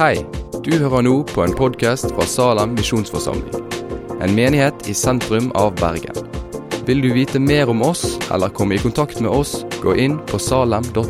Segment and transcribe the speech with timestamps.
[0.00, 0.22] Hei,
[0.64, 3.66] du hører nå på en podkast fra Salem misjonsforsamling.
[4.24, 6.16] En menighet i sentrum av Bergen.
[6.88, 10.40] Vil du vite mer om oss eller komme i kontakt med oss, gå inn på
[10.40, 11.04] salem.no.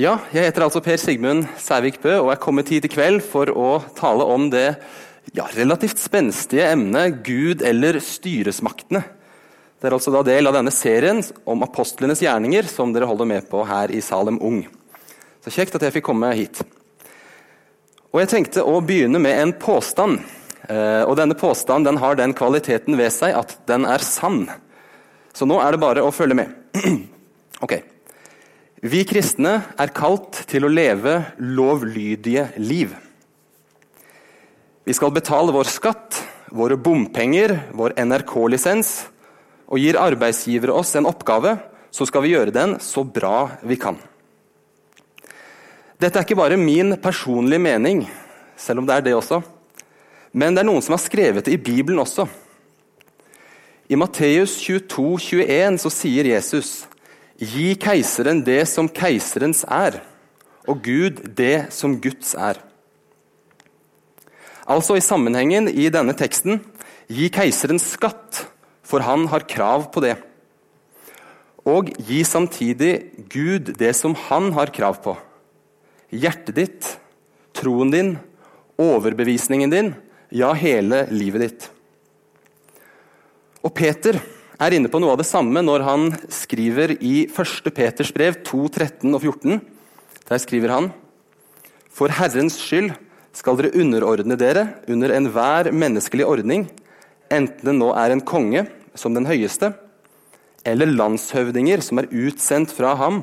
[0.00, 3.52] Ja, jeg heter altså Per Sigmund Sævik Bø og er kommet hit i kveld for
[3.52, 4.70] å tale om det
[5.36, 9.04] ja, relativt spenstige emnet Gud eller styresmaktene.
[9.82, 13.48] Det er altså da del av denne serien om apostlenes gjerninger som dere holder med
[13.50, 14.60] på her i Salem Ung.
[15.42, 16.60] Så kjekt at jeg fikk komme hit.
[18.14, 20.22] Og Jeg tenkte å begynne med en påstand.
[20.70, 24.44] Eh, og Denne påstanden den har den kvaliteten ved seg at den er sann.
[25.34, 26.54] Så nå er det bare å følge med.
[27.66, 27.80] ok.
[28.86, 32.94] Vi kristne er kalt til å leve lovlydige liv.
[34.86, 36.22] Vi skal betale vår skatt,
[36.54, 39.00] våre bompenger, vår NRK-lisens
[39.72, 41.56] og gir arbeidsgivere oss en oppgave,
[41.92, 43.96] så skal vi gjøre den så bra vi kan.
[45.96, 48.04] Dette er ikke bare min personlige mening,
[48.56, 49.40] selv om det er det også.
[50.36, 52.26] Men det er noen som har skrevet det i Bibelen også.
[53.88, 56.72] I Matteus 22, 21 så sier Jesus
[57.42, 59.96] Gi keiseren det som keiserens er,
[60.68, 62.60] og Gud det som Guds er.
[64.70, 66.60] Altså i sammenhengen i denne teksten
[67.10, 68.44] gi keiseren skatt
[68.92, 70.18] for han har krav på det.
[71.64, 72.92] Og gi samtidig
[73.32, 75.14] Gud det som han har krav på.
[76.12, 76.88] Hjertet ditt,
[77.56, 78.16] troen din,
[78.76, 79.92] overbevisningen din,
[80.28, 81.68] ja, hele livet ditt.
[83.62, 84.18] Og Peter
[84.60, 87.70] er inne på noe av det samme når han skriver i 1.
[87.72, 89.62] Peters brev 2, 13 og 14.
[90.28, 90.90] Der skriver han
[91.88, 92.92] For Herrens skyld
[93.32, 96.66] skal dere underordne dere under enhver menneskelig ordning,
[97.32, 99.72] enten det nå er en konge som den høyeste,
[100.64, 103.22] eller landshøvdinger som er utsendt fra ham,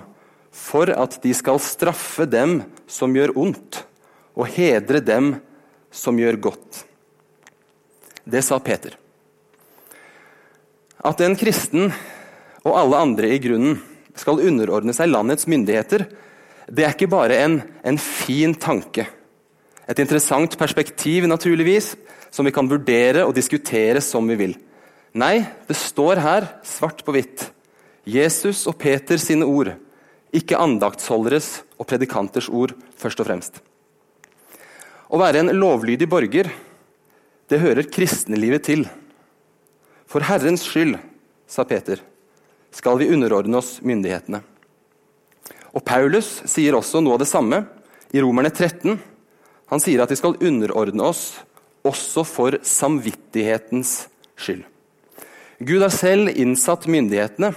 [0.52, 3.84] for at de skal straffe dem som gjør ondt,
[4.36, 5.36] og hedre dem
[5.92, 6.84] som gjør godt.
[8.30, 8.96] Det sa Peter.
[11.06, 11.90] At en kristen
[12.66, 13.80] og alle andre i grunnen
[14.20, 16.04] skal underordne seg landets myndigheter,
[16.70, 19.08] det er ikke bare en, en fin tanke.
[19.90, 21.96] Et interessant perspektiv, naturligvis,
[22.30, 24.58] som vi kan vurdere og diskutere som vi vil.
[25.18, 27.48] Nei, det står her, svart på hvitt,
[28.06, 29.74] Jesus og Peter sine ord,
[30.36, 33.60] ikke andaktsholderes og predikanters ord først og fremst.
[35.10, 36.52] Å være en lovlydig borger,
[37.50, 38.86] det hører kristenlivet til.
[40.10, 41.00] For Herrens skyld,
[41.50, 42.02] sa Peter,
[42.70, 44.44] skal vi underordne oss myndighetene.
[45.74, 47.64] Og Paulus sier også noe av det samme
[48.14, 49.00] i Romerne 13.
[49.74, 51.24] Han sier at vi skal underordne oss
[51.86, 54.04] også for samvittighetens
[54.38, 54.66] skyld.
[55.60, 57.52] Gud har selv innsatt myndighetene,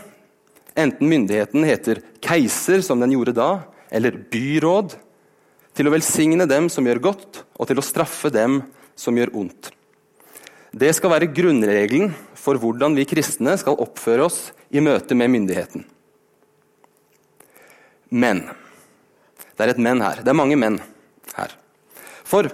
[0.74, 3.50] enten myndigheten heter keiser, som den gjorde da,
[3.94, 4.96] eller byråd,
[5.72, 8.60] til å velsigne dem som gjør godt, og til å straffe dem
[8.98, 9.70] som gjør ondt.
[10.72, 14.40] Det skal være grunnregelen for hvordan vi kristne skal oppføre oss
[14.72, 15.86] i møte med myndigheten.
[18.12, 18.44] Men
[19.52, 20.22] Det er et men her.
[20.24, 20.78] Det er mange men
[21.36, 21.52] her.
[22.24, 22.48] For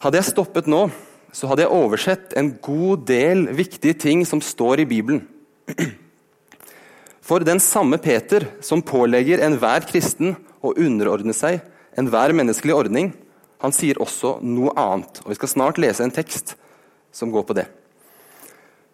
[0.00, 0.84] hadde jeg stoppet nå
[1.32, 5.26] så hadde jeg oversett en god del viktige ting som står i Bibelen.
[7.28, 11.60] For den samme Peter som pålegger enhver kristen å underordne seg
[11.98, 13.10] enhver menneskelig ordning,
[13.60, 15.20] han sier også noe annet.
[15.24, 16.54] Og Vi skal snart lese en tekst
[17.12, 17.66] som går på det.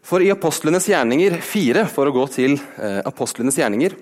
[0.05, 3.95] For i Apostlenes gjerninger 4, for å gå til eh, Apostlenes gjerninger,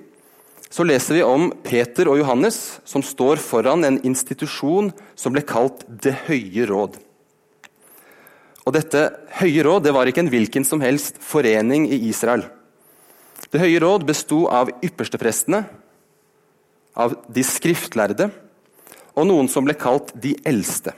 [0.72, 5.84] så leser vi om Peter og Johannes som står foran en institusjon som ble kalt
[5.86, 6.96] Det høye råd.
[8.62, 9.06] Og dette
[9.40, 12.44] høye råd det var ikke en hvilken som helst forening i Israel.
[13.50, 15.64] Det høye råd besto av yppersteprestene,
[16.92, 18.28] av de skriftlærde
[19.16, 20.94] og noen som ble kalt de eldste.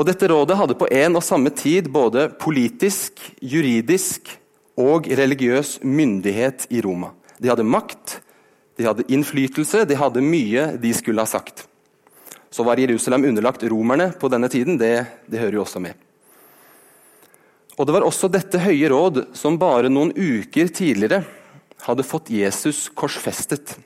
[0.00, 4.30] Og Dette rådet hadde på en og samme tid både politisk, juridisk
[4.80, 7.12] og religiøs myndighet i Roma.
[7.36, 8.16] De hadde makt,
[8.80, 11.66] de hadde innflytelse, de hadde mye de skulle ha sagt
[12.50, 14.78] så var Jerusalem underlagt romerne på denne tiden.
[14.78, 15.94] Det, det, hører jo også med.
[17.78, 21.22] Og Det var også dette høye råd som bare noen uker tidligere
[21.86, 23.76] hadde fått Jesus korsfestet.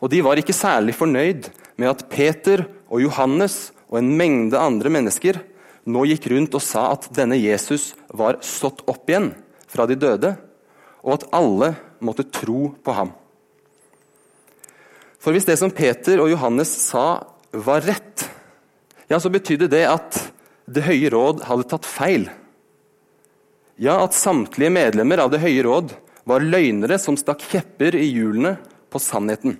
[0.00, 4.90] Og De var ikke særlig fornøyd med at Peter og Johannes og en mengde andre
[4.90, 5.38] mennesker
[5.90, 9.32] nå gikk rundt og sa at denne Jesus var stått opp igjen
[9.70, 10.34] fra de døde,
[11.00, 11.72] og at alle
[12.04, 13.12] måtte tro på ham.
[15.20, 17.20] For hvis det som Peter og Johannes sa,
[17.50, 18.30] var rett,
[19.10, 20.26] ja, så betydde det at
[20.70, 22.28] Det høye råd hadde tatt feil.
[23.74, 25.94] Ja, at samtlige medlemmer av Det høye råd
[26.30, 28.52] var løgnere som stakk kjepper i hjulene
[28.92, 29.56] på sannheten.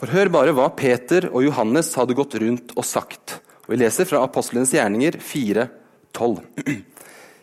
[0.00, 3.36] For hør bare hva Peter og Johannes hadde gått rundt og sagt.
[3.68, 6.40] Og Vi leser fra Apostlenes gjerninger 4.12.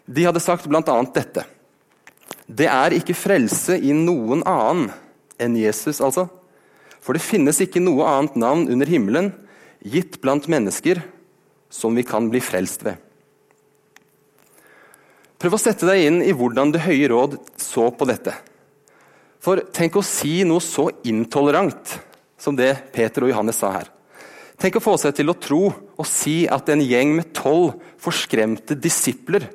[0.10, 0.82] De hadde sagt bl.a.
[1.16, 1.46] dette.
[2.50, 4.90] Det er ikke frelse i noen annen
[5.40, 6.28] enn Jesus, altså.
[7.00, 9.32] For det finnes ikke noe annet navn under himmelen
[9.86, 11.02] gitt blant mennesker
[11.72, 12.98] som vi kan bli frelst ved.
[15.40, 18.34] Prøv å sette deg inn i hvordan Det høye råd så på dette.
[19.40, 21.96] For tenk å si noe så intolerant
[22.40, 23.88] som det Peter og Johannes sa her.
[24.60, 28.76] Tenk å få seg til å tro og si at en gjeng med tolv forskremte
[28.76, 29.46] disipler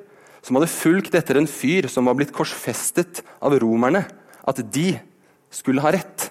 [0.44, 4.05] som hadde fulgt etter en fyr som var blitt korsfestet av romerne,
[4.44, 4.94] at de
[5.52, 6.31] skulle ha rett.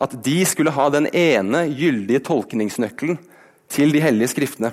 [0.00, 3.18] At de skulle ha den ene gyldige tolkningsnøkkelen
[3.70, 4.72] til de hellige skriftene.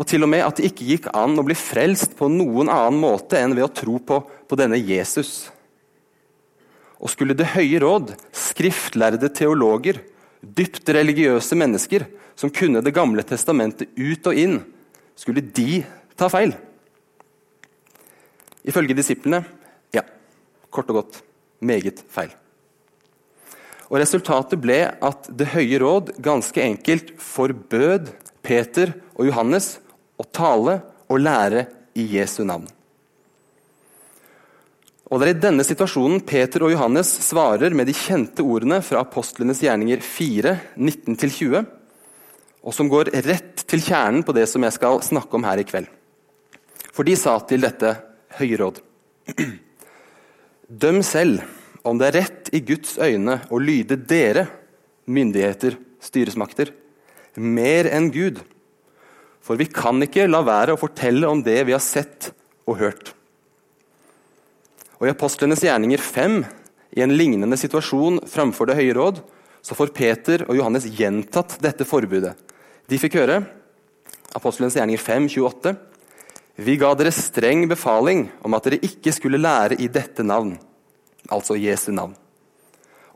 [0.00, 3.00] Og til og med at det ikke gikk an å bli frelst på noen annen
[3.02, 5.50] måte enn ved å tro på, på denne Jesus.
[7.02, 10.00] Og skulle Det høye råd, skriftlærde teologer,
[10.40, 14.62] dypt religiøse mennesker som kunne Det gamle testamentet ut og inn,
[15.14, 15.84] skulle de
[16.16, 16.54] ta feil?
[18.64, 19.42] Ifølge disiplene
[19.92, 20.06] ja.
[20.70, 21.20] Kort og godt
[21.60, 22.32] meget feil.
[23.92, 28.08] Og Resultatet ble at Det høye råd ganske enkelt forbød
[28.42, 29.74] Peter og Johannes
[30.16, 30.80] å tale
[31.12, 31.66] og lære
[32.00, 32.64] i Jesu navn.
[35.12, 39.02] Og Det er i denne situasjonen Peter og Johannes svarer med de kjente ordene fra
[39.04, 41.66] apostlenes gjerninger 4, 19-20,
[42.64, 45.66] og som går rett til kjernen på det som jeg skal snakke om her i
[45.68, 45.90] kveld.
[46.96, 47.92] For de sa til dette
[48.38, 48.80] høye råd
[50.82, 51.44] Døm selv
[51.86, 54.46] om det er rett i Guds øyne å lyde dere,
[55.10, 56.70] myndigheter, styresmakter,
[57.36, 58.40] mer enn Gud.
[59.42, 62.30] For vi kan ikke la være å fortelle om det vi har sett
[62.68, 63.12] og hørt.
[65.00, 66.42] Og I Apostlenes gjerninger 5,
[66.94, 69.22] i en lignende situasjon framfor Det høye råd,
[69.62, 72.34] så får Peter og Johannes gjentatt dette forbudet.
[72.86, 73.40] De fikk høre
[74.36, 75.72] Apostlenes gjerninger 5, 28.
[76.62, 80.54] Vi ga dere streng befaling om at dere ikke skulle lære i dette navn,
[81.30, 82.14] altså Jesu navn.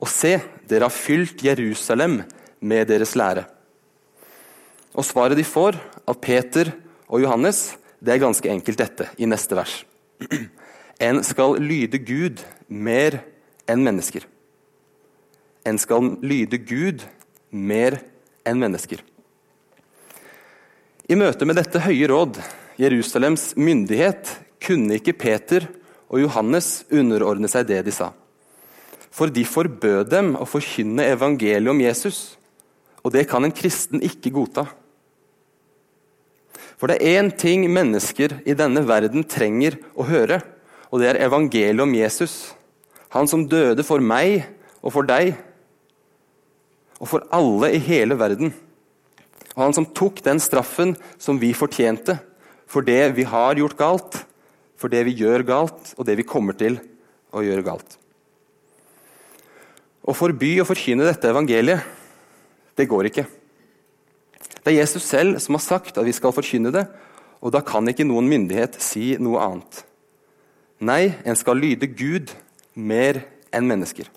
[0.01, 0.37] Og se,
[0.69, 2.21] dere har fylt Jerusalem
[2.61, 3.47] med deres lære.
[4.97, 6.73] Og svaret de får av Peter
[7.09, 9.83] og Johannes, det er ganske enkelt dette i neste vers.
[10.97, 12.41] En skal lyde Gud
[12.73, 13.19] mer
[13.69, 14.23] enn mennesker.
[15.69, 17.03] En skal lyde Gud
[17.53, 17.99] mer
[18.49, 19.03] enn mennesker.
[21.05, 22.41] I møte med dette høye råd,
[22.81, 24.33] Jerusalems myndighet,
[24.65, 25.69] kunne ikke Peter
[26.07, 28.13] og Johannes underordne seg det de sa.
[29.11, 32.37] For de forbød dem å forkynne evangeliet om Jesus,
[33.03, 34.67] og det kan en kristen ikke godta.
[36.77, 40.43] For det er én ting mennesker i denne verden trenger å høre,
[40.93, 42.53] og det er evangeliet om Jesus.
[43.15, 44.45] Han som døde for meg
[44.83, 45.35] og for deg,
[47.01, 48.53] og for alle i hele verden.
[49.57, 52.19] Og han som tok den straffen som vi fortjente
[52.69, 54.19] for det vi har gjort galt,
[54.77, 56.79] for det vi gjør galt, og det vi kommer til
[57.35, 57.97] å gjøre galt.
[60.07, 61.83] Å forby å forkynne dette evangeliet,
[62.77, 63.25] det går ikke.
[64.61, 66.85] Det er Jesus selv som har sagt at vi skal forkynne det,
[67.41, 69.83] og da kan ikke noen myndighet si noe annet.
[70.83, 72.33] Nei, en skal lyde Gud
[72.77, 73.23] mer
[73.55, 74.09] enn mennesker.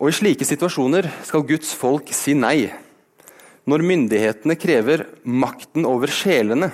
[0.00, 2.72] Og I slike situasjoner skal Guds folk si nei.
[3.68, 6.72] Når myndighetene krever makten over sjelene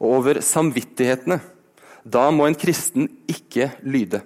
[0.00, 1.38] og over samvittighetene,
[2.04, 4.22] da må en kristen ikke lyde.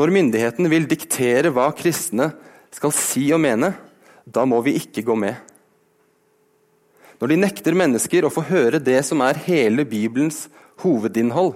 [0.00, 2.30] Når myndighetene vil diktere hva kristne
[2.72, 3.74] skal si og mene,
[4.24, 5.36] da må vi ikke gå med.
[7.20, 10.46] Når de nekter mennesker å få høre det som er hele Bibelens
[10.82, 11.54] hovedinnhold,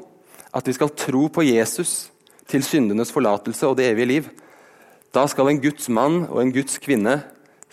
[0.54, 2.12] at vi skal tro på Jesus
[2.47, 4.28] til syndenes forlatelse og det evige liv,
[5.11, 7.18] da skal en Guds mann og en Guds kvinne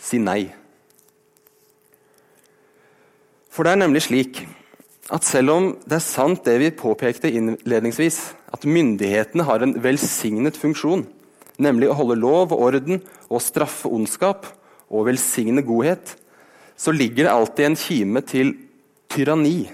[0.00, 0.48] si nei.
[3.52, 4.40] For det er nemlig slik
[5.12, 8.18] at selv om det er sant det vi påpekte innledningsvis,
[8.54, 11.04] at myndighetene har en velsignet funksjon,
[11.60, 14.46] nemlig å holde lov og orden og straffe ondskap
[14.88, 16.14] og velsigne godhet,
[16.76, 18.54] så ligger det alltid en kime til
[19.12, 19.68] tyranni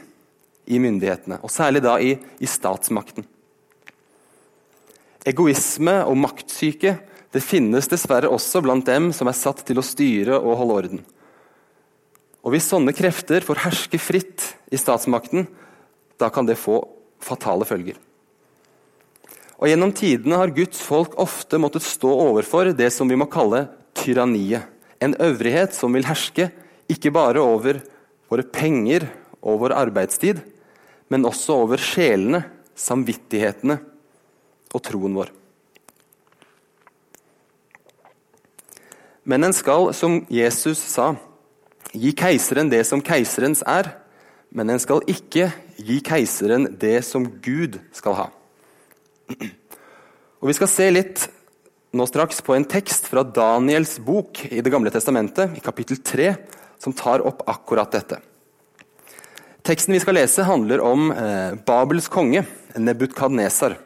[0.70, 3.24] i myndighetene, og særlig da i, i statsmakten.
[5.30, 6.96] Egoisme og maktsyke
[7.30, 11.02] det finnes dessverre også blant dem som er satt til å styre og holde orden.
[12.40, 15.46] Og Hvis sånne krefter får herske fritt i statsmakten,
[16.20, 16.80] da kan det få
[17.20, 17.98] fatale følger.
[19.60, 23.66] Og Gjennom tidene har Guds folk ofte måttet stå overfor det som vi må kalle
[23.98, 24.64] tyranniet.
[25.00, 26.48] En øvrighet som vil herske
[26.90, 27.82] ikke bare over
[28.30, 29.06] våre penger
[29.40, 30.40] og vår arbeidstid,
[31.12, 32.44] men også over sjelene,
[32.76, 33.76] samvittighetene
[34.72, 35.32] og troen vår.
[39.28, 41.12] Men en skal, som Jesus sa,
[41.92, 43.90] gi keiseren det som keiserens er,
[44.50, 48.30] men en skal ikke gi keiseren det som Gud skal ha.
[50.40, 51.26] Og Vi skal se litt
[51.92, 56.34] nå straks på en tekst fra Daniels bok i Det gamle testamentet, i kapittel 3,
[56.78, 58.20] som tar opp akkurat dette.
[59.66, 62.46] Teksten vi skal lese, handler om eh, Babels konge,
[62.78, 63.76] Nebukadnesar.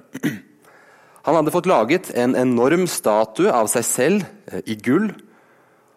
[1.25, 5.09] Han hadde fått laget en enorm statue av seg selv eh, i gull,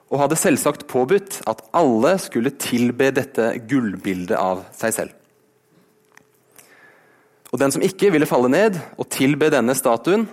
[0.07, 5.15] og hadde selvsagt påbudt at alle skulle tilbe dette gullbildet av seg selv.
[7.51, 10.27] Og Den som ikke ville falle ned og tilbe denne statuen,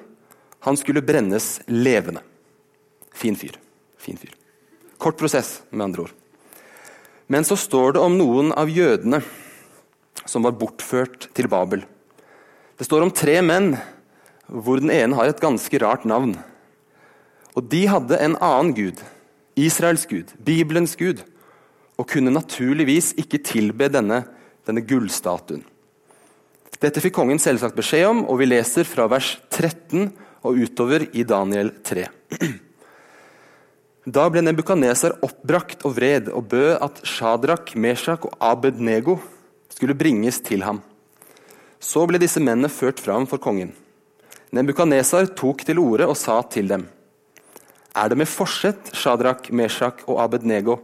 [0.64, 2.22] han skulle brennes levende.
[3.14, 3.58] Fin fyr.
[4.00, 4.32] Fin fyr.
[4.98, 6.14] Kort prosess, med andre ord.
[7.26, 9.22] Men så står det om noen av jødene
[10.28, 11.84] som var bortført til Babel.
[12.78, 13.74] Det står om tre menn,
[14.48, 16.34] hvor den ene har et ganske rart navn.
[17.54, 18.98] Og De hadde en annen gud,
[19.56, 21.22] Israels gud, Bibelens gud,
[21.94, 24.24] og kunne naturligvis ikke tilbe denne,
[24.66, 25.62] denne gullstatuen.
[26.82, 30.10] Dette fikk kongen selvsagt beskjed om, og vi leser fra vers 13
[30.44, 32.08] og utover i Daniel 3.
[34.04, 39.16] Da ble Nebukaneser oppbrakt og vred og bød at Shadrach, Meshach og Abednego
[39.72, 40.82] skulle bringes til ham.
[41.80, 43.72] Så ble disse mennene ført fram for kongen.
[44.52, 46.84] Nebukaneser tok til orde og sa til dem.:
[47.94, 50.80] Er det med forsett, Shadrach, Meshach og Abednego,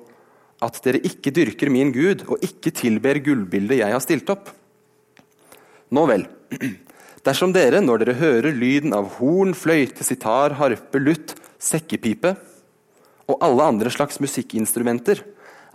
[0.62, 4.52] at dere ikke dyrker min Gud og ikke tilber gullbildet jeg har stilt opp?
[5.90, 6.26] Nå vel,
[7.26, 12.36] dersom dere, når dere hører lyden av horn, fløyte, sitar, harpe, lutt, sekkepipe
[13.30, 15.24] og alle andre slags musikkinstrumenter,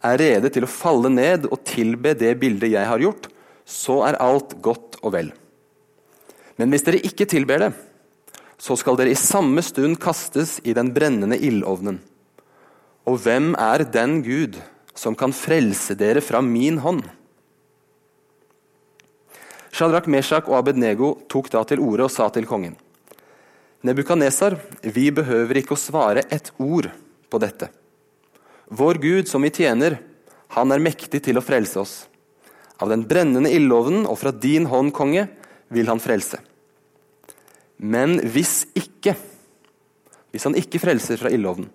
[0.06, 3.28] er rede til å falle ned og tilbe det bildet jeg har gjort,
[3.66, 5.34] så er alt godt og vel.
[6.56, 7.72] Men hvis dere ikke tilber det,
[8.58, 12.00] så skal dere i samme stund kastes i den brennende ildovnen.
[13.06, 14.58] Og hvem er den Gud
[14.96, 17.04] som kan frelse dere fra min hånd?
[19.76, 22.78] Shadrach, Meshach og Abednego tok da til orde og sa til kongen.:
[23.84, 26.88] Nebukanesar, vi behøver ikke å svare et ord
[27.30, 27.70] på dette.
[28.72, 30.00] Vår Gud som vi tjener,
[30.56, 31.96] han er mektig til å frelse oss.
[32.82, 35.28] Av den brennende ildovnen og fra din hånd, konge,
[35.70, 36.40] vil han frelse.
[37.78, 39.16] Men hvis ikke,
[40.32, 41.70] hvis han ikke frelser fra ildovnen,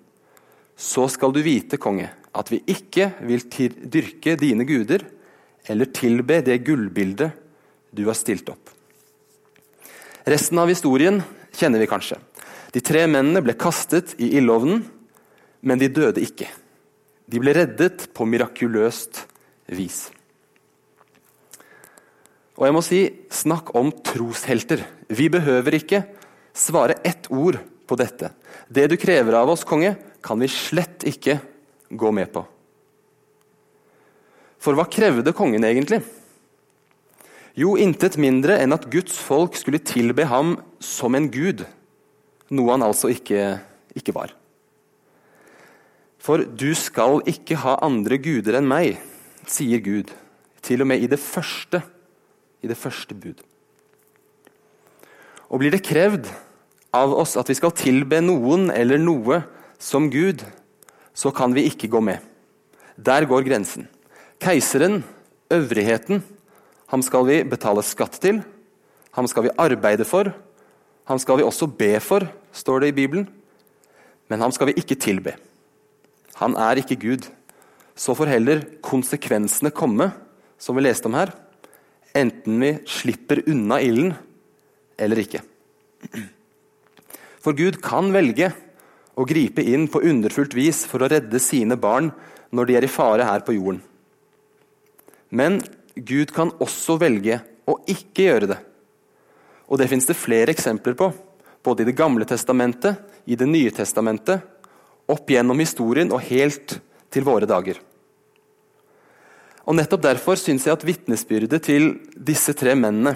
[0.75, 3.43] så skal du vite, konge, at vi ikke vil
[3.91, 5.03] dyrke dine guder
[5.69, 7.35] eller tilbe det gullbildet
[7.93, 8.71] du har stilt opp.
[10.25, 11.19] Resten av historien
[11.57, 12.17] kjenner vi kanskje.
[12.71, 14.85] De tre mennene ble kastet i ildovnen,
[15.61, 16.47] men de døde ikke.
[17.27, 19.25] De ble reddet på mirakuløst
[19.75, 20.07] vis.
[22.59, 24.83] Og jeg må si, snakk om troshelter.
[25.07, 26.03] Vi behøver ikke
[26.53, 28.33] svare ett ord på dette.
[28.67, 31.39] Det du krever av oss, konge, kan vi slett ikke
[31.89, 32.43] gå med på.
[34.61, 36.03] For hva krevde kongen egentlig?
[37.57, 41.65] Jo, intet mindre enn at Guds folk skulle tilbe ham som en gud,
[42.53, 43.57] noe han altså ikke,
[43.97, 44.35] ikke var.
[46.21, 49.01] For du skal ikke ha andre guder enn meg,
[49.49, 50.13] sier Gud,
[50.61, 51.81] til og med i det første,
[52.61, 53.41] i det første bud.
[55.49, 56.29] Og blir det krevd
[56.95, 59.41] av oss at vi skal tilbe noen eller noe
[59.81, 60.43] som Gud,
[61.13, 62.21] så kan vi ikke gå med.
[62.95, 63.87] Der går grensen.
[64.41, 65.01] Keiseren,
[65.51, 66.23] øvrigheten,
[66.91, 68.41] Ham skal vi betale skatt til,
[69.15, 70.27] ham skal vi arbeide for,
[71.07, 73.29] ham skal vi også be for, står det i Bibelen.
[74.27, 75.37] Men ham skal vi ikke tilbe.
[76.35, 77.29] Han er ikke Gud.
[77.95, 80.09] Så får heller konsekvensene komme,
[80.59, 81.31] som vi leste om her,
[82.17, 84.13] enten vi slipper unna ilden
[84.97, 85.41] eller ikke.
[87.41, 88.51] For Gud kan velge
[89.17, 92.11] å gripe inn på underfullt vis for å redde sine barn
[92.51, 93.81] når de er i fare her på jorden.
[95.31, 95.61] Men
[95.95, 98.59] Gud kan også velge å ikke gjøre det.
[99.71, 101.11] Og Det fins det flere eksempler på,
[101.63, 104.41] både i Det gamle testamentet, i Det nye testamentet,
[105.07, 106.79] opp gjennom historien og helt
[107.11, 107.79] til våre dager.
[109.67, 113.15] Og Nettopp derfor syns jeg at vitnesbyrdet til disse tre mennene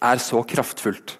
[0.00, 1.16] er så kraftfullt.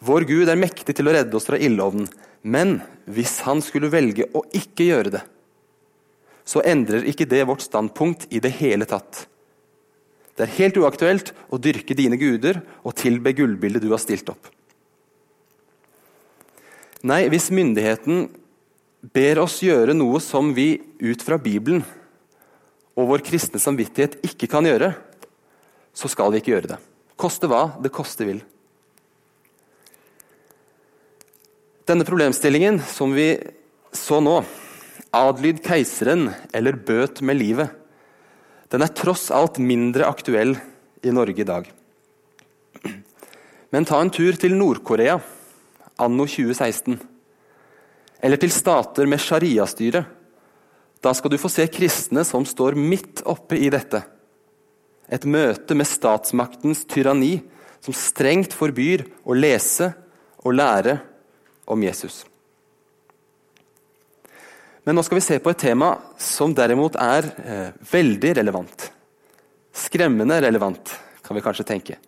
[0.00, 2.08] Vår Gud er mektig til å redde oss fra ildovnen,
[2.42, 5.22] men hvis han skulle velge å ikke gjøre det,
[6.48, 9.26] så endrer ikke det vårt standpunkt i det hele tatt.
[10.34, 14.48] Det er helt uaktuelt å dyrke dine guder og tilbe gullbildet du har stilt opp.
[17.04, 18.26] Nei, hvis myndigheten
[19.14, 21.84] ber oss gjøre noe som vi ut fra Bibelen
[23.00, 24.92] og vår kristne samvittighet ikke kan gjøre,
[25.96, 26.80] så skal vi ikke gjøre det.
[27.20, 28.42] Koste hva det koste vil.
[31.88, 33.32] Denne problemstillingen som vi
[33.90, 34.36] Så nå
[35.10, 37.72] adlyd keiseren eller bøt med livet.
[38.70, 40.52] Den er tross alt mindre aktuell
[41.02, 41.66] i Norge i dag.
[43.74, 45.16] Men ta en tur til Nord-Korea
[45.98, 47.00] anno 2016.
[48.22, 50.04] Eller til stater med sharia-styre.
[51.00, 54.02] Da skal du få se kristne som står midt oppe i dette.
[55.10, 57.38] Et møte med statsmaktens tyranni
[57.80, 59.94] som strengt forbyr å lese
[60.44, 60.98] og lære
[61.70, 62.22] om Jesus.
[64.84, 68.86] Men nå skal vi se på et tema som derimot er eh, veldig relevant.
[69.76, 71.98] Skremmende relevant, kan vi kanskje tenke.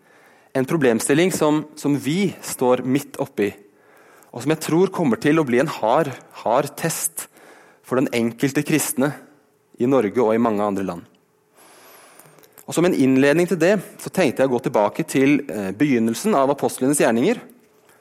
[0.52, 3.52] En problemstilling som, som vi står midt oppi,
[4.32, 6.11] og som jeg tror kommer til å bli en hard,
[6.44, 7.28] hard test
[7.92, 9.11] for den enkelte kristne
[9.76, 11.02] i Norge og i mange andre land.
[12.64, 16.32] Og Som en innledning til det så tenkte jeg å gå tilbake til eh, begynnelsen
[16.32, 17.37] av apostlenes gjerninger,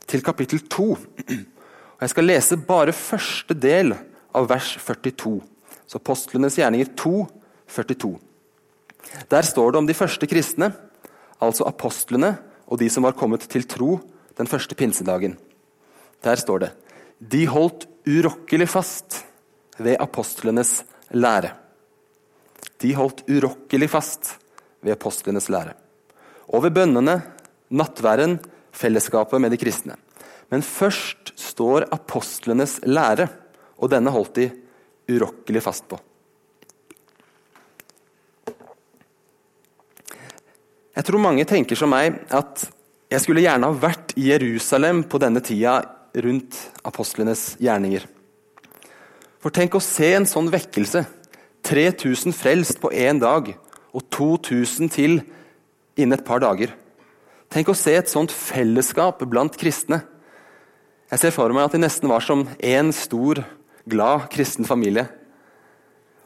[0.07, 0.86] til kapittel 2.
[0.95, 3.91] Og jeg skal lese bare første del
[4.31, 5.33] av vers 42.
[5.91, 7.12] Så Apostlenes gjerninger 2,
[7.75, 8.13] 42.
[9.27, 10.69] Der står det om de første kristne,
[11.43, 13.98] altså apostlene og de som var kommet til tro
[14.39, 15.36] den første pinsedagen.
[16.24, 16.71] Der står det
[17.19, 19.19] de holdt urokkelig fast
[19.83, 21.53] ved apostlenes lære.
[22.81, 24.35] De holdt urokkelig fast
[24.81, 25.75] ved apostlenes lære.
[26.51, 27.21] Og ved bønnene,
[27.69, 28.39] nattværen,
[28.71, 29.97] fellesskapet med de kristne.
[30.51, 33.29] Men først står apostlenes lære
[33.81, 34.50] og denne holdt de
[35.11, 36.00] urokkelig fast på.
[40.91, 42.65] Jeg tror mange tenker som meg at
[43.11, 45.79] jeg skulle gjerne ha vært i Jerusalem på denne tida
[46.23, 46.57] rundt
[46.88, 48.03] apostlenes gjerninger.
[49.41, 51.03] For tenk å se en sånn vekkelse.
[51.65, 53.51] 3000 frelst på én dag,
[53.93, 55.19] og 2000 til
[55.98, 56.74] innen et par dager.
[57.51, 60.01] Tenk å se et sånt fellesskap blant kristne.
[61.12, 63.44] Jeg ser for meg at de nesten var som én stor
[63.89, 65.09] glad kristen familie.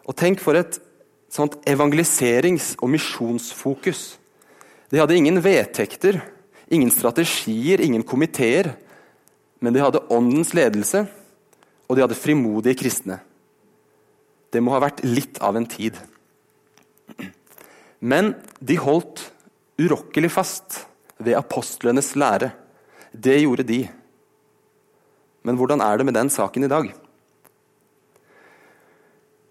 [0.06, 0.78] Og tenk for et
[1.34, 4.20] sånt evangeliserings- og misjonsfokus.
[4.92, 6.20] De hadde ingen vedtekter,
[6.70, 8.76] ingen strategier, ingen komiteer.
[9.60, 11.08] Men de hadde åndens ledelse,
[11.86, 13.20] og de hadde frimodige kristne.
[14.52, 15.98] Det må ha vært litt av en tid.
[18.00, 19.24] Men de holdt
[19.82, 20.86] urokkelig fast
[21.18, 22.52] ved apostlenes lære.
[23.12, 23.82] Det gjorde de.
[25.46, 26.88] Men hvordan er det med den saken i dag?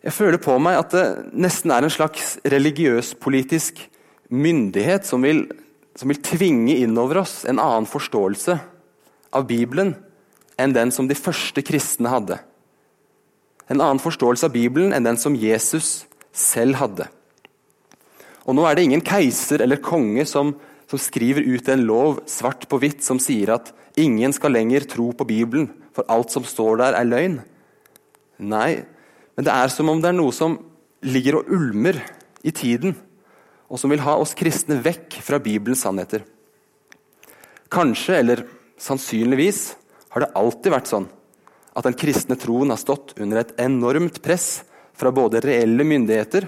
[0.05, 1.05] Jeg føler på meg at det
[1.47, 3.79] nesten er en slags religiøs-politisk
[4.29, 5.47] myndighet som vil,
[5.97, 8.59] som vil tvinge innover oss en annen forståelse
[9.35, 9.95] av Bibelen
[10.61, 12.39] enn den som de første kristne hadde.
[13.71, 17.09] En annen forståelse av Bibelen enn den som Jesus selv hadde.
[18.45, 20.53] Og Nå er det ingen keiser eller konge som,
[20.91, 25.11] som skriver ut en lov svart på hvitt som sier at ingen skal lenger tro
[25.17, 27.39] på Bibelen, for alt som står der, er løgn.
[28.43, 28.85] Nei,
[29.35, 30.59] men det er som om det er noe som
[31.05, 32.01] ligger og ulmer
[32.45, 32.97] i tiden,
[33.71, 36.27] og som vil ha oss kristne vekk fra Bibelens sannheter.
[37.73, 38.45] Kanskje, eller
[38.81, 39.73] sannsynligvis,
[40.15, 41.09] har det alltid vært sånn
[41.75, 44.63] at den kristne troen har stått under et enormt press
[44.95, 46.47] fra både reelle myndigheter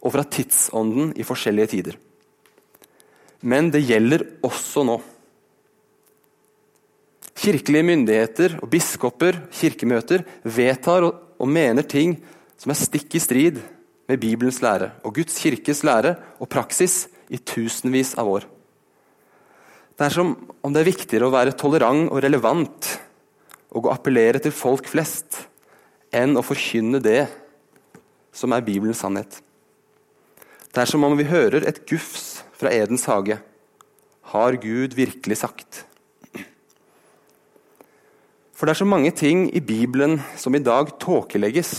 [0.00, 1.98] og fra tidsånden i forskjellige tider.
[3.44, 4.96] Men det gjelder også nå.
[7.40, 12.18] Kirkelige myndigheter og biskoper, kirkemøter, vedtar og og mener ting
[12.60, 13.60] som er stikk i strid
[14.10, 18.46] med Bibelens lære og Guds kirkes lære og praksis i tusenvis av år.
[20.00, 20.30] Det er som
[20.64, 22.86] om det er viktigere å være tolerant og relevant
[23.76, 25.42] og å appellere til folk flest
[26.16, 27.26] enn å forkynne det
[28.32, 29.42] som er Bibelens sannhet.
[30.72, 33.36] Det er som om vi hører et gufs fra Edens hage.
[34.32, 35.84] Har Gud virkelig sagt?
[38.56, 41.76] For det er så mange ting i Bibelen som i dag tåkelegges.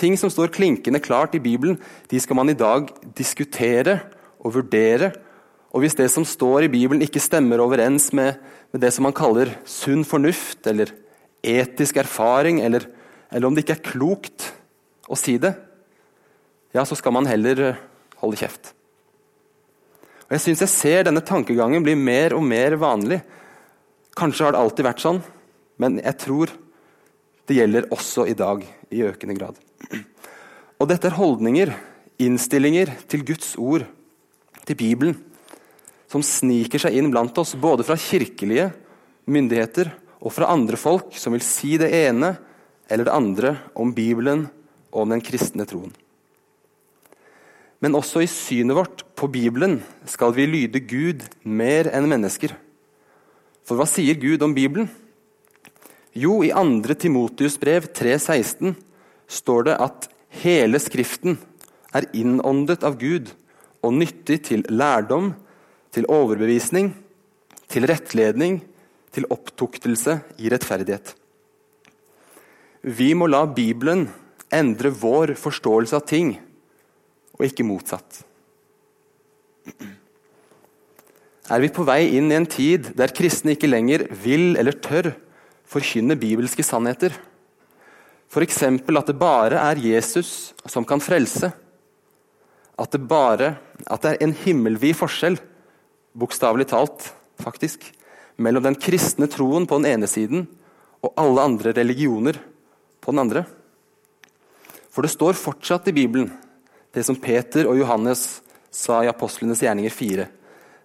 [0.00, 1.76] Ting som står klinkende klart i Bibelen,
[2.08, 2.88] de skal man i dag
[3.20, 4.00] diskutere
[4.40, 5.12] og vurdere.
[5.74, 8.38] Og hvis det som står i Bibelen ikke stemmer overens med,
[8.72, 10.94] med det som man kaller sunn fornuft eller
[11.44, 12.86] etisk erfaring, eller,
[13.30, 14.48] eller om det ikke er klokt
[15.08, 15.52] å si det,
[16.76, 17.80] ja, så skal man heller eh,
[18.20, 18.72] holde kjeft.
[20.28, 23.22] Og Jeg syns jeg ser denne tankegangen bli mer og mer vanlig.
[24.18, 25.22] Kanskje har det alltid vært sånn.
[25.80, 26.52] Men jeg tror
[27.48, 29.56] det gjelder også i dag i økende grad.
[30.78, 31.72] Og dette er holdninger,
[32.20, 33.86] innstillinger til Guds ord,
[34.68, 35.16] til Bibelen,
[36.08, 38.70] som sniker seg inn blant oss, både fra kirkelige
[39.28, 42.34] myndigheter og fra andre folk som vil si det ene
[42.88, 44.46] eller det andre om Bibelen
[44.90, 45.92] og om den kristne troen.
[47.78, 52.56] Men også i synet vårt på Bibelen skal vi lyde Gud mer enn mennesker.
[53.62, 54.88] For hva sier Gud om Bibelen?
[56.16, 56.96] Jo, i 2.
[56.98, 58.72] Timotius brev 3,16
[59.28, 60.08] står det at
[60.40, 61.36] hele Skriften
[61.94, 63.30] er innåndet av Gud
[63.84, 65.34] og nyttig til lærdom,
[65.98, 66.92] til overbevisning,
[67.68, 68.60] til rettledning,
[69.10, 71.10] til opptuktelse i rettferdighet.
[72.86, 74.06] Vi må la Bibelen
[74.54, 76.36] endre vår forståelse av ting,
[77.34, 78.22] og ikke motsatt.
[81.48, 85.10] Er vi på vei inn i en tid der kristne ikke lenger vil eller tør
[85.68, 87.14] forkynne bibelske sannheter?
[88.28, 88.62] F.eks.
[88.62, 91.50] at det bare er Jesus som kan frelse.
[92.78, 93.56] At det bare
[93.88, 95.38] at det er en himmelvid forskjell,
[96.18, 97.84] bokstavelig talt, faktisk,
[98.36, 100.46] mellom den kristne troen på den ene siden
[101.02, 102.38] og alle andre religioner
[103.00, 103.44] på den andre.
[104.90, 106.32] For det står fortsatt i Bibelen,
[106.94, 108.40] det som Peter og Johannes
[108.74, 110.26] sa i Apostlenes gjerninger 4.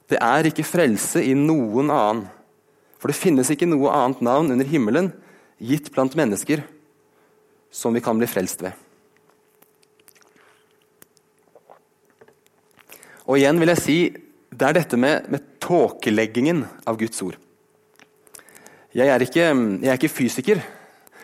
[0.09, 2.27] Det er ikke frelse i noen annen.
[3.01, 5.09] For det finnes ikke noe annet navn under himmelen
[5.59, 6.63] gitt blant mennesker
[7.73, 8.71] som vi kan bli frelst ved.
[13.23, 13.97] Og igjen vil jeg si
[14.53, 17.37] det er dette med, med tåkeleggingen av Guds ord.
[18.93, 20.61] Jeg er, ikke, jeg er ikke fysiker.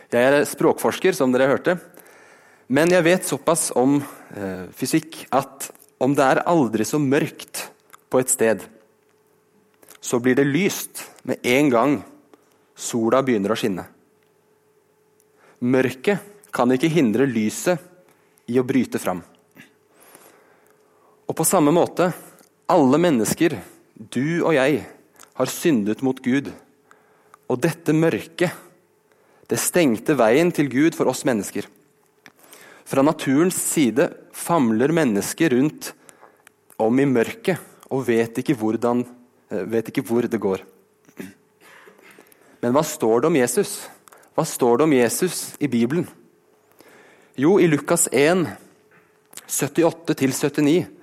[0.10, 1.76] Jeg er språkforsker, som dere hørte.
[2.74, 4.00] Men jeg vet såpass om
[4.34, 5.70] eh, fysikk at
[6.02, 7.68] om det er aldri så mørkt
[8.10, 8.64] på et sted,
[10.02, 11.96] så blir det lyst med en gang
[12.80, 13.86] sola begynner å skinne.
[15.60, 17.84] Mørket kan ikke hindre lyset
[18.50, 19.22] i å bryte fram.
[21.30, 22.10] Og på samme måte
[22.70, 23.58] alle mennesker,
[23.98, 24.84] du og jeg,
[25.40, 26.52] har syndet mot Gud.
[27.50, 28.54] Og dette mørket,
[29.50, 31.66] det stengte veien til Gud for oss mennesker.
[32.86, 35.94] Fra naturens side famler mennesker rundt
[36.80, 37.58] om i mørket
[37.90, 39.02] og vet ikke, hvordan,
[39.50, 40.62] eh, vet ikke hvor det går.
[42.62, 43.88] Men hva står det om Jesus?
[44.36, 46.08] Hva står det om Jesus i Bibelen?
[47.40, 48.46] Jo, i Lukas 1,
[49.48, 50.99] 78-79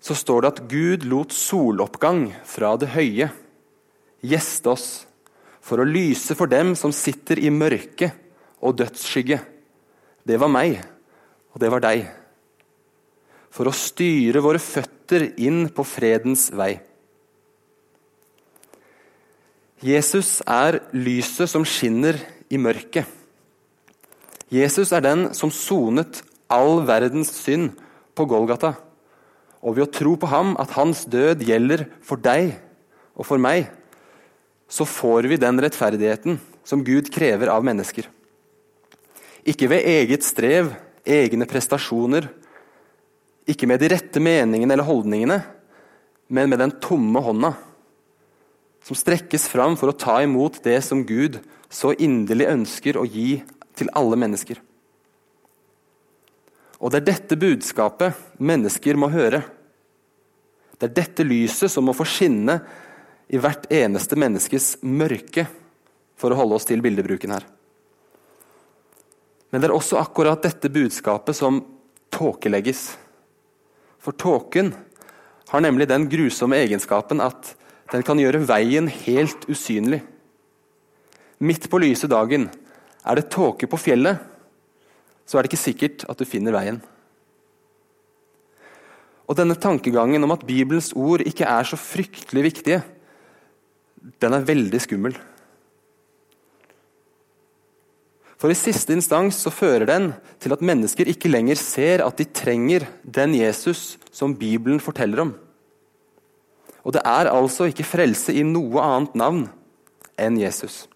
[0.00, 3.28] så står det at Gud lot soloppgang fra det høye
[4.24, 4.88] gjeste oss
[5.64, 8.12] for å lyse for dem som sitter i mørke
[8.64, 9.40] og dødsskygge.
[10.24, 10.78] Det var meg,
[11.52, 12.06] og det var deg.
[13.52, 16.76] For å styre våre føtter inn på fredens vei.
[19.84, 22.18] Jesus er lyset som skinner
[22.50, 23.06] i mørket.
[24.50, 27.76] Jesus er den som sonet all verdens synd
[28.16, 28.72] på Golgata
[29.62, 32.54] og ved å tro på ham, at hans død gjelder for deg
[33.18, 33.66] og for meg,
[34.68, 38.06] så får vi den rettferdigheten som Gud krever av mennesker.
[39.48, 40.70] Ikke ved eget strev,
[41.08, 42.28] egne prestasjoner,
[43.48, 45.40] ikke med de rette meningene eller holdningene,
[46.28, 47.54] men med den tomme hånda
[48.84, 51.40] som strekkes fram for å ta imot det som Gud
[51.72, 53.40] så inderlig ønsker å gi
[53.76, 54.60] til alle mennesker.
[56.78, 59.42] Og det er dette budskapet mennesker må høre.
[60.78, 62.60] Det er dette lyset som må få skinne
[63.28, 65.48] i hvert eneste menneskes mørke,
[66.18, 67.44] for å holde oss til bildebruken her.
[69.50, 71.60] Men det er også akkurat dette budskapet som
[72.14, 72.82] tåkelegges.
[74.02, 74.72] For tåken
[75.48, 77.54] har nemlig den grusomme egenskapen at
[77.92, 80.02] den kan gjøre veien helt usynlig.
[81.38, 82.48] Midt på lyse dagen
[83.06, 84.18] er det tåke på fjellet,
[85.28, 86.80] så er det ikke sikkert at du finner veien.
[89.28, 92.80] Og denne tankegangen om at Bibelens ord ikke er så fryktelig viktige,
[94.22, 95.18] den er veldig skummel.
[98.38, 102.24] For i siste instans så fører den til at mennesker ikke lenger ser at de
[102.30, 105.34] trenger den Jesus som Bibelen forteller om.
[106.86, 109.42] Og det er altså ikke frelse i noe annet navn
[110.16, 110.86] enn Jesus.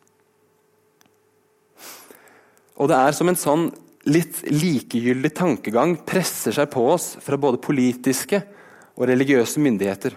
[2.79, 3.67] Og det er som en sånn
[4.09, 8.43] litt likegyldig tankegang presser seg på oss fra både politiske
[8.97, 10.17] og religiøse myndigheter.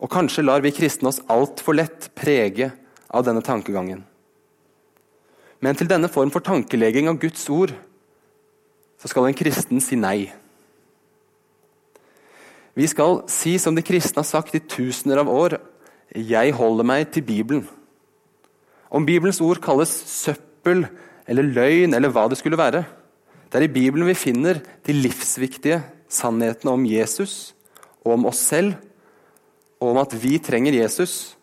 [0.00, 2.70] Og kanskje lar vi kristne oss altfor lett prege
[3.10, 4.04] av denne tankegangen.
[5.60, 7.74] Men til denne form for tankelegging av Guds ord
[9.00, 10.30] så skal en kristen si nei.
[12.76, 15.58] Vi skal si som de kristne har sagt i tusener av år,
[16.14, 17.68] 'Jeg holder meg til Bibelen'.
[18.90, 20.88] Om Bibelens ord kalles søppel
[21.30, 22.82] eller løgn eller hva det skulle være.
[23.50, 27.52] Det er i Bibelen vi finner de livsviktige sannhetene om Jesus
[28.02, 28.74] og om oss selv,
[29.80, 31.36] og om at vi trenger Jesus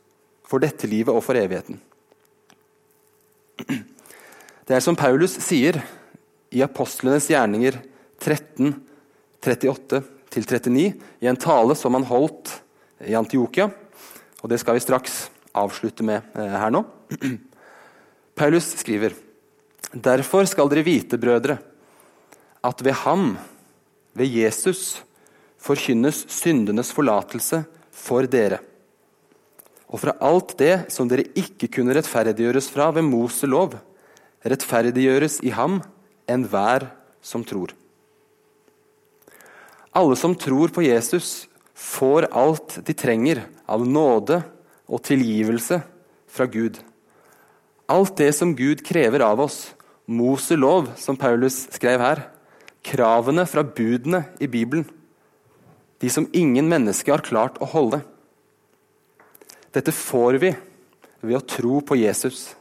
[0.48, 1.80] for dette livet og for evigheten.
[4.68, 5.80] Det er som Paulus sier
[6.54, 7.80] i apostlenes gjerninger
[8.20, 8.74] 13,
[9.44, 10.88] 38-39,
[11.24, 12.58] i en tale som han holdt
[13.08, 13.70] i Antiokia.
[14.44, 16.84] Og det skal vi straks avslutte med eh, her nå.
[18.38, 19.16] Paulus skriver
[19.94, 21.58] Derfor skal dere vite, brødre,
[22.64, 23.38] at ved ham,
[24.18, 25.04] ved Jesus,
[25.58, 28.60] forkynnes syndenes forlatelse for dere.
[29.88, 33.78] Og fra alt det som dere ikke kunne rettferdiggjøres fra ved Moselov,
[34.44, 35.80] rettferdiggjøres i ham
[36.28, 36.90] enhver
[37.24, 37.72] som tror.
[39.96, 41.48] Alle som tror på Jesus,
[41.78, 44.42] får alt de trenger av nåde
[44.90, 45.80] og tilgivelse
[46.28, 46.80] fra Gud.
[47.88, 49.77] Alt det som Gud krever av oss,
[50.08, 52.22] Moselov, som Paulus skrev her,
[52.86, 54.86] kravene fra budene i Bibelen,
[56.00, 58.00] de som ingen menneske har klart å holde.
[59.76, 60.54] Dette får vi
[61.22, 62.54] ved å tro på Jesus,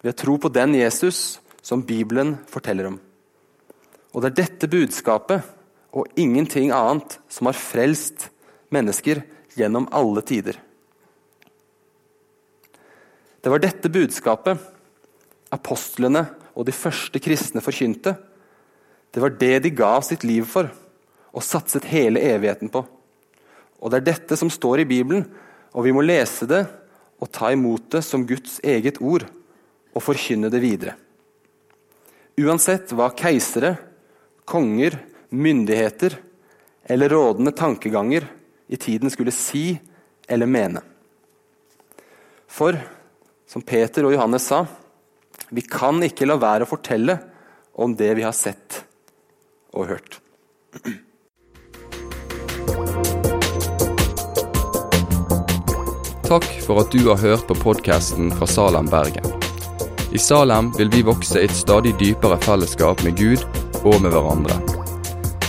[0.00, 2.96] ved å tro på den Jesus som Bibelen forteller om.
[4.14, 5.44] Og det er dette budskapet
[5.92, 8.30] og ingenting annet som har frelst
[8.72, 9.20] mennesker
[9.58, 10.56] gjennom alle tider.
[13.38, 14.77] Det var dette budskapet
[15.54, 18.14] apostlene og de første kristne forkynte.
[19.12, 20.70] Det var det de ga sitt liv for
[21.28, 22.82] og satset hele evigheten på.
[23.78, 25.26] Og Det er dette som står i Bibelen,
[25.72, 26.64] og vi må lese det
[27.18, 29.26] og ta imot det som Guds eget ord
[29.94, 30.96] og forkynne det videre.
[32.38, 33.76] Uansett hva keisere,
[34.46, 34.96] konger,
[35.30, 36.16] myndigheter
[36.88, 38.26] eller rådende tankeganger
[38.68, 39.78] i tiden skulle si
[40.28, 40.82] eller mene.
[42.48, 42.78] For,
[43.46, 44.62] som Peter og Johannes sa,
[45.50, 47.18] vi kan ikke la være å fortelle
[47.78, 48.82] om det vi har sett
[49.72, 50.18] og hørt.
[56.28, 59.24] Takk for at du har hørt på podkasten fra Salem, Bergen.
[60.12, 63.44] I Salem vil vi vokse i et stadig dypere fellesskap med Gud
[63.84, 64.58] og med hverandre.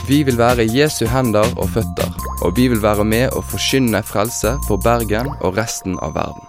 [0.08, 4.56] Vi vil være Jesu hender og føtter, og vi vil være med og forkynne frelse
[4.68, 6.49] for Bergen og resten av verden.